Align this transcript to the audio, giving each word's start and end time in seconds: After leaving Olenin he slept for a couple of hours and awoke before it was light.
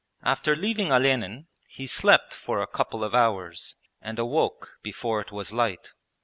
After 0.23 0.55
leaving 0.55 0.91
Olenin 0.91 1.45
he 1.67 1.85
slept 1.85 2.33
for 2.33 2.59
a 2.59 2.65
couple 2.65 3.03
of 3.03 3.13
hours 3.13 3.75
and 4.01 4.17
awoke 4.17 4.79
before 4.81 5.21
it 5.21 5.31
was 5.31 5.53
light. 5.53 5.91